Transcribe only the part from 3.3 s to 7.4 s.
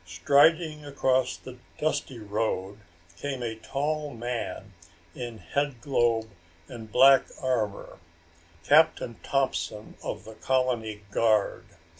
a tall man in headglobe and black